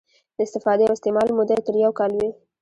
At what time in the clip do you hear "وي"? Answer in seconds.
2.17-2.29